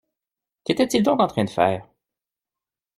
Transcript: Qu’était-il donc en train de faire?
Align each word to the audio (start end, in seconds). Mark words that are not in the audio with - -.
Qu’était-il 0.63 1.03
donc 1.03 1.19
en 1.19 1.27
train 1.27 1.43
de 1.43 1.49
faire? 1.51 1.87